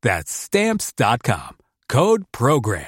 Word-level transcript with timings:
That's 0.00 0.30
Stamps.com. 0.30 1.56
Code 1.88 2.22
PROGRAM. 2.30 2.84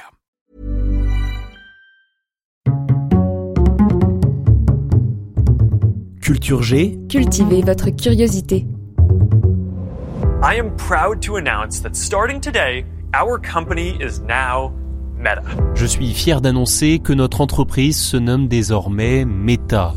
Culture 6.23 6.63
G. 6.63 6.99
Cultivez 7.09 7.63
votre 7.63 7.91
curiosité. 7.91 8.65
I 10.43 10.55
am 10.57 10.77
proud 10.77 11.21
to 11.23 11.37
announce 11.37 11.81
that 11.83 11.97
starting 11.97 12.41
today, 12.41 12.85
our 13.13 13.41
company 13.41 13.99
is 14.01 14.21
now 14.21 14.73
Meta. 15.19 15.43
Je 15.75 15.87
suis 15.87 16.15
fier 16.15 16.41
d'annoncer 16.41 17.01
que 17.01 17.13
notre 17.13 17.41
entreprise 17.41 17.99
se 17.99 18.17
nomme 18.17 18.47
désormais 18.47 19.25
Meta. 19.25 19.95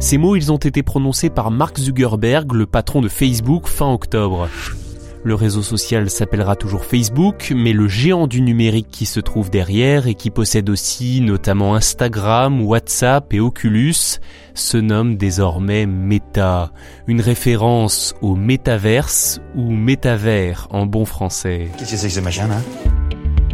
Ces 0.00 0.16
mots, 0.16 0.36
ils 0.36 0.50
ont 0.50 0.56
été 0.56 0.82
prononcés 0.82 1.28
par 1.28 1.50
Mark 1.50 1.78
Zuckerberg, 1.78 2.52
le 2.52 2.66
patron 2.66 3.02
de 3.02 3.08
Facebook, 3.08 3.66
fin 3.66 3.92
octobre. 3.92 4.48
Le 5.24 5.34
réseau 5.34 5.62
social 5.62 6.10
s'appellera 6.10 6.54
toujours 6.54 6.84
Facebook, 6.84 7.50
mais 7.56 7.72
le 7.72 7.88
géant 7.88 8.26
du 8.26 8.42
numérique 8.42 8.88
qui 8.90 9.06
se 9.06 9.20
trouve 9.20 9.48
derrière 9.48 10.06
et 10.06 10.14
qui 10.14 10.28
possède 10.30 10.68
aussi 10.68 11.22
notamment 11.22 11.74
Instagram, 11.74 12.60
WhatsApp 12.60 13.32
et 13.32 13.40
Oculus 13.40 14.18
se 14.52 14.76
nomme 14.76 15.16
désormais 15.16 15.86
Meta, 15.86 16.72
une 17.06 17.22
référence 17.22 18.14
au 18.20 18.34
métaverse 18.36 19.40
ou 19.54 19.70
métavers 19.70 20.68
en 20.70 20.84
bon 20.84 21.06
français. 21.06 21.68
Qu'est-ce 21.78 21.92
que 21.92 21.96
c'est 21.96 22.08
que 22.08 22.12
ce 22.12 22.20
machin 22.20 22.48
là? 22.48 23.03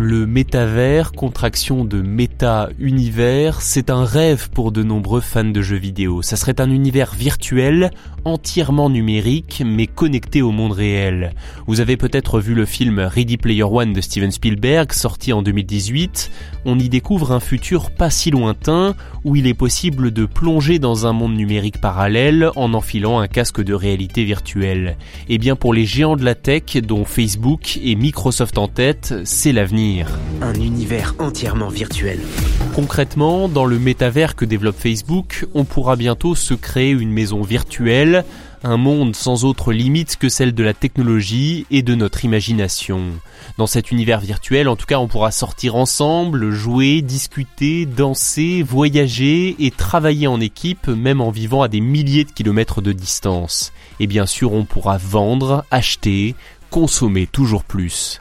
Le 0.01 0.27
métavers, 0.27 1.13
contraction 1.13 1.85
de 1.85 2.01
méta-univers, 2.01 3.61
c'est 3.61 3.91
un 3.91 4.05
rêve 4.05 4.49
pour 4.49 4.73
de 4.73 4.83
nombreux 4.83 5.21
fans 5.21 5.45
de 5.45 5.61
jeux 5.61 5.77
vidéo. 5.77 6.23
Ça 6.23 6.37
serait 6.37 6.59
un 6.59 6.71
univers 6.71 7.15
virtuel, 7.15 7.91
entièrement 8.25 8.89
numérique, 8.89 9.63
mais 9.65 9.87
connecté 9.87 10.41
au 10.41 10.53
monde 10.53 10.73
réel. 10.73 11.35
Vous 11.67 11.81
avez 11.81 11.99
peut-être 11.99 12.41
vu 12.41 12.55
le 12.55 12.65
film 12.65 12.99
Ready 12.99 13.37
Player 13.37 13.63
One 13.63 13.93
de 13.93 14.01
Steven 14.01 14.31
Spielberg, 14.31 14.91
sorti 14.93 15.35
en 15.35 15.43
2018. 15.43 16.31
On 16.65 16.79
y 16.79 16.89
découvre 16.89 17.33
un 17.33 17.41
futur 17.41 17.91
pas 17.91 18.09
si 18.09 18.31
lointain, 18.31 18.95
où 19.25 19.37
il 19.37 19.47
est 19.47 19.55
possible 19.55 20.13
de 20.13 20.25
plonger 20.25 20.79
dans 20.79 21.07
un 21.07 21.13
monde 21.13 21.37
numérique 21.37 21.79
parallèle 21.79 22.51
en 22.57 22.73
enfilant 22.73 23.19
un 23.19 23.29
casque 23.29 23.63
de 23.63 23.75
réalité 23.75 24.25
virtuelle. 24.25 24.97
Et 25.29 25.35
eh 25.35 25.39
bien 25.39 25.57
pour 25.57 25.75
les 25.75 25.85
géants 25.85 26.17
de 26.17 26.25
la 26.25 26.35
tech, 26.35 26.79
dont 26.83 27.05
Facebook 27.05 27.79
et 27.83 27.97
Microsoft 27.97 28.57
en 28.57 28.69
tête, 28.69 29.15
c'est 29.25 29.53
l'avenir. 29.91 30.19
Un 30.43 30.55
univers 30.55 31.15
entièrement 31.19 31.69
virtuel. 31.69 32.21
Concrètement, 32.75 33.49
dans 33.49 33.65
le 33.65 33.79
métavers 33.79 34.37
que 34.37 34.45
développe 34.45 34.79
Facebook, 34.79 35.47
on 35.55 35.65
pourra 35.65 35.97
bientôt 35.97 36.35
se 36.35 36.55
créer 36.55 36.91
une 36.91 37.11
maison 37.11 37.43
virtuelle, 37.43 38.25
un 38.63 38.77
monde 38.77 39.17
sans 39.17 39.45
autre 39.45 39.73
limite 39.73 40.17
que 40.17 40.29
celle 40.29 40.55
de 40.55 40.63
la 40.63 40.75
technologie 40.75 41.67
et 41.71 41.83
de 41.83 41.95
notre 41.95 42.25
imagination. 42.25 43.01
Dans 43.59 43.67
cet 43.67 43.91
univers 43.91 44.21
virtuel, 44.21 44.69
en 44.69 44.77
tout 44.77 44.87
cas, 44.87 44.99
on 44.99 45.09
pourra 45.09 45.31
sortir 45.31 45.77
ensemble, 45.77 46.51
jouer, 46.51 47.03
discuter, 47.03 47.87
danser, 47.87 48.63
voyager 48.63 49.57
et 49.59 49.71
travailler 49.71 50.27
en 50.27 50.41
équipe, 50.41 50.89
même 50.89 51.21
en 51.21 51.31
vivant 51.31 51.63
à 51.63 51.69
des 51.69 51.81
milliers 51.81 52.25
de 52.25 52.33
kilomètres 52.33 52.83
de 52.83 52.93
distance. 52.93 53.73
Et 53.99 54.07
bien 54.07 54.27
sûr, 54.27 54.53
on 54.53 54.65
pourra 54.65 54.99
vendre, 54.99 55.65
acheter, 55.71 56.35
consommer 56.71 57.27
toujours 57.27 57.65
plus. 57.65 58.19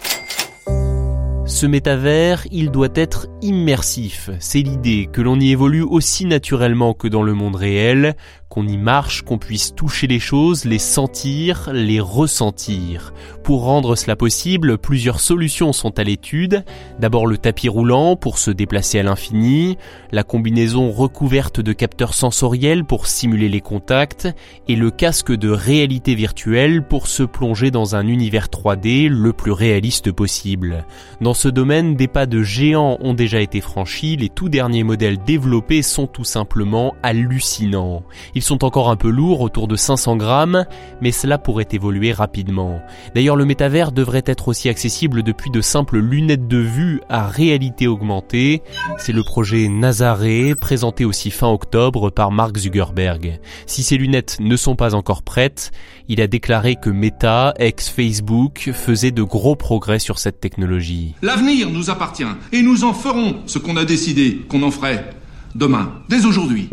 Ce 1.60 1.66
métavers, 1.66 2.48
il 2.52 2.72
doit 2.72 2.88
être 2.96 3.28
immersif. 3.42 4.30
C'est 4.40 4.62
l'idée 4.62 5.10
que 5.12 5.20
l'on 5.20 5.38
y 5.42 5.52
évolue 5.52 5.82
aussi 5.82 6.24
naturellement 6.24 6.94
que 6.94 7.10
dans 7.10 7.22
le 7.22 7.34
monde 7.34 7.58
réel, 7.58 8.16
qu'on 8.50 8.68
y 8.68 8.78
marche, 8.78 9.22
qu'on 9.22 9.38
puisse 9.38 9.76
toucher 9.76 10.08
les 10.08 10.20
choses, 10.20 10.66
les 10.66 10.80
sentir, 10.80 11.70
les 11.72 12.00
ressentir. 12.00 13.14
Pour 13.44 13.64
rendre 13.64 13.96
cela 13.96 14.16
possible, 14.16 14.78
plusieurs 14.80 15.20
solutions 15.20 15.72
sont 15.72 16.00
à 16.00 16.04
l'étude. 16.04 16.64
D'abord 17.00 17.28
le 17.28 17.38
tapis 17.38 17.70
roulant 17.70 18.16
pour 18.16 18.40
se 18.40 18.50
déplacer 18.50 19.00
à 19.00 19.04
l'infini, 19.04 19.78
la 20.12 20.24
combinaison 20.24 20.92
recouverte 20.92 21.62
de 21.62 21.74
capteurs 21.74 22.16
sensoriels 22.16 22.86
pour 22.86 23.08
simuler 23.08 23.50
les 23.50 23.62
contacts, 23.62 24.28
et 24.68 24.76
le 24.76 24.90
casque 24.92 25.32
de 25.32 25.50
réalité 25.50 26.16
virtuelle 26.16 26.84
pour 26.84 27.08
se 27.08 27.24
plonger 27.24 27.70
dans 27.72 27.96
un 27.96 28.08
univers 28.08 28.48
3D 28.48 29.08
le 29.10 29.32
plus 29.32 29.52
réaliste 29.52 30.12
possible. 30.12 30.86
Dans 31.22 31.34
ce 31.36 31.50
domaine, 31.50 31.96
des 31.96 32.08
pas 32.08 32.26
de 32.26 32.42
géants 32.42 32.98
ont 33.02 33.14
déjà 33.14 33.42
été 33.42 33.62
franchis, 33.62 34.16
les 34.16 34.30
tout 34.30 34.50
derniers 34.50 34.84
modèles 34.84 35.20
développés 35.24 35.82
sont 35.82 36.08
tout 36.08 36.24
simplement 36.24 36.96
hallucinants. 37.04 38.04
Ils 38.40 38.44
sont 38.52 38.64
encore 38.64 38.90
un 38.90 38.96
peu 38.96 39.10
lourds, 39.10 39.42
autour 39.42 39.68
de 39.68 39.76
500 39.76 40.16
grammes, 40.16 40.66
mais 41.02 41.12
cela 41.12 41.38
pourrait 41.38 41.68
évoluer 41.74 42.14
rapidement. 42.14 42.80
D'ailleurs, 43.14 43.36
le 43.36 43.44
métavers 43.44 43.92
devrait 43.92 44.24
être 44.26 44.48
aussi 44.48 44.70
accessible 44.70 45.24
depuis 45.24 45.52
de 45.52 45.60
simples 45.60 46.00
lunettes 46.00 46.48
de 46.48 46.60
vue 46.60 47.02
à 47.10 47.28
réalité 47.28 47.86
augmentée. 47.86 48.62
C'est 48.98 49.12
le 49.12 49.24
projet 49.24 49.68
Nazaré, 49.68 50.56
présenté 50.56 51.04
aussi 51.04 51.32
fin 51.32 51.50
octobre 51.50 52.12
par 52.12 52.32
Mark 52.32 52.58
Zuckerberg. 52.58 53.42
Si 53.66 53.84
ces 53.84 53.98
lunettes 53.98 54.38
ne 54.40 54.56
sont 54.56 54.78
pas 54.78 54.96
encore 54.96 55.22
prêtes, 55.22 55.72
il 56.08 56.22
a 56.22 56.28
déclaré 56.28 56.78
que 56.82 56.90
Meta, 56.90 57.54
ex-Facebook, 57.60 58.72
faisait 58.74 59.12
de 59.12 59.24
gros 59.24 59.58
progrès 59.58 60.00
sur 60.00 60.18
cette 60.18 60.40
technologie. 60.40 61.14
L'avenir 61.22 61.70
nous 61.70 61.90
appartient 61.90 62.24
et 62.54 62.62
nous 62.62 62.86
en 62.86 62.94
ferons 62.94 63.42
ce 63.48 63.60
qu'on 63.60 63.76
a 63.76 63.84
décidé 63.84 64.40
qu'on 64.48 64.64
en 64.64 64.72
ferait 64.72 65.10
demain, 65.56 65.92
dès 66.08 66.26
aujourd'hui. 66.26 66.70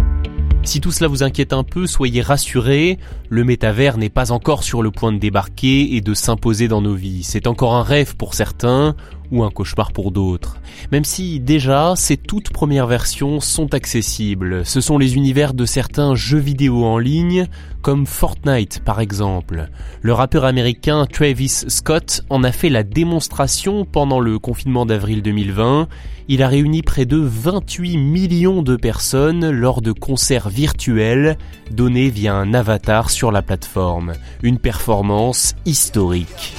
Si 0.66 0.80
tout 0.80 0.90
cela 0.90 1.06
vous 1.06 1.22
inquiète 1.22 1.52
un 1.52 1.62
peu, 1.62 1.86
soyez 1.86 2.22
rassurés, 2.22 2.98
le 3.28 3.44
métavers 3.44 3.98
n'est 3.98 4.08
pas 4.08 4.32
encore 4.32 4.64
sur 4.64 4.82
le 4.82 4.90
point 4.90 5.12
de 5.12 5.18
débarquer 5.18 5.94
et 5.94 6.00
de 6.00 6.12
s'imposer 6.12 6.66
dans 6.66 6.82
nos 6.82 6.96
vies. 6.96 7.22
C'est 7.22 7.46
encore 7.46 7.74
un 7.76 7.84
rêve 7.84 8.16
pour 8.16 8.34
certains 8.34 8.96
ou 9.30 9.42
un 9.42 9.50
cauchemar 9.50 9.92
pour 9.92 10.12
d'autres. 10.12 10.58
Même 10.92 11.04
si 11.04 11.40
déjà 11.40 11.94
ces 11.96 12.16
toutes 12.16 12.50
premières 12.50 12.86
versions 12.86 13.40
sont 13.40 13.74
accessibles. 13.74 14.64
Ce 14.64 14.80
sont 14.80 14.98
les 14.98 15.16
univers 15.16 15.54
de 15.54 15.64
certains 15.64 16.14
jeux 16.14 16.38
vidéo 16.38 16.84
en 16.84 16.98
ligne, 16.98 17.46
comme 17.82 18.06
Fortnite 18.06 18.80
par 18.84 19.00
exemple. 19.00 19.68
Le 20.02 20.12
rappeur 20.12 20.44
américain 20.44 21.06
Travis 21.06 21.64
Scott 21.68 22.22
en 22.30 22.44
a 22.44 22.52
fait 22.52 22.68
la 22.68 22.82
démonstration 22.82 23.84
pendant 23.84 24.20
le 24.20 24.38
confinement 24.38 24.86
d'avril 24.86 25.22
2020. 25.22 25.88
Il 26.28 26.42
a 26.42 26.48
réuni 26.48 26.82
près 26.82 27.06
de 27.06 27.18
28 27.18 27.98
millions 27.98 28.62
de 28.62 28.74
personnes 28.74 29.48
lors 29.50 29.80
de 29.80 29.92
concerts 29.92 30.48
virtuels 30.48 31.38
donnés 31.70 32.10
via 32.10 32.34
un 32.34 32.52
avatar 32.54 33.10
sur 33.10 33.30
la 33.30 33.42
plateforme. 33.42 34.14
Une 34.42 34.58
performance 34.58 35.54
historique. 35.64 36.54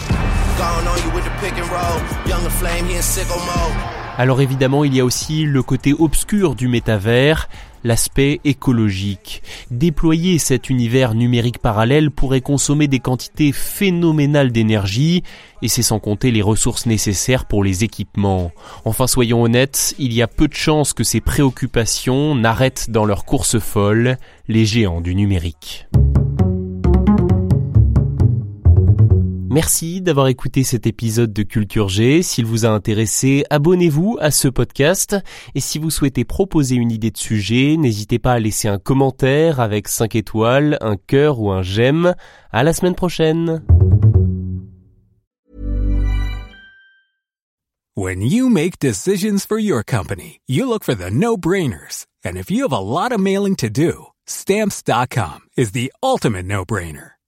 Alors 4.18 4.42
évidemment, 4.42 4.84
il 4.84 4.96
y 4.96 5.00
a 5.00 5.06
aussi 5.06 5.44
le 5.44 5.62
côté 5.62 5.94
obscur 5.94 6.56
du 6.56 6.68
métavers, 6.68 7.48
l'aspect 7.84 8.42
écologique. 8.44 9.44
Déployer 9.70 10.40
cet 10.40 10.72
univers 10.72 11.14
numérique 11.14 11.60
parallèle 11.60 12.10
pourrait 12.10 12.42
consommer 12.42 12.88
des 12.88 12.98
quantités 12.98 13.52
phénoménales 13.52 14.52
d'énergie, 14.52 15.22
et 15.62 15.68
c'est 15.68 15.84
sans 15.84 16.00
compter 16.00 16.32
les 16.32 16.42
ressources 16.42 16.88
nécessaires 16.88 17.46
pour 17.46 17.64
les 17.64 17.84
équipements. 17.84 18.52
Enfin 18.84 19.06
soyons 19.06 19.44
honnêtes, 19.44 19.94
il 20.00 20.12
y 20.12 20.24
a 20.24 20.28
peu 20.28 20.48
de 20.48 20.56
chances 20.56 20.94
que 20.94 21.04
ces 21.04 21.22
préoccupations 21.22 22.34
n'arrêtent 22.34 22.90
dans 22.90 23.06
leur 23.06 23.26
course 23.26 23.60
folle 23.60 24.18
les 24.48 24.66
géants 24.66 25.02
du 25.02 25.14
numérique. 25.14 25.88
Merci 29.58 30.02
d'avoir 30.02 30.28
écouté 30.28 30.64
cet 30.64 30.86
épisode 30.86 31.34
de 31.34 31.42
Culture 31.42 31.90
G. 31.90 32.22
S'il 32.22 32.46
vous 32.46 32.68
a 32.68 32.70
intéressé, 32.70 33.44
abonnez-vous 33.50 34.16
à 34.22 34.30
ce 34.30 34.48
podcast. 34.48 35.18
Et 35.56 35.62
si 35.62 35.80
vous 35.80 35.90
souhaitez 35.90 36.26
proposer 36.26 36.76
une 36.76 36.92
idée 36.92 37.10
de 37.10 37.18
sujet, 37.18 37.76
n'hésitez 37.76 38.20
pas 38.20 38.34
à 38.34 38.40
laisser 38.40 38.68
un 38.68 38.78
commentaire 38.78 39.60
avec 39.60 39.88
5 39.88 40.14
étoiles, 40.16 40.78
un 40.80 40.96
cœur 40.96 41.40
ou 41.40 41.50
un 41.50 41.64
j'aime. 41.64 42.14
À 42.52 42.62
la 42.62 42.72
semaine 42.72 42.94
prochaine. 42.94 43.64
When 47.96 48.22
you 48.22 48.50
make 48.50 48.78
decisions 48.80 49.40
for 49.40 49.58
your 49.58 49.84
company, 49.84 50.40
you 50.48 50.68
look 50.68 50.84
for 50.84 50.94
the 50.94 51.10
no-brainers. 51.10 52.06
And 52.24 52.36
if 52.36 52.52
you 52.52 52.62
have 52.62 52.72
a 52.72 52.80
lot 52.80 53.12
of 53.12 53.20
mailing 53.20 53.56
to 53.56 53.72
do, 53.72 54.10
stamps.com 54.28 55.40
is 55.58 55.72
the 55.72 55.92
ultimate 56.04 56.46
no-brainer. 56.46 57.17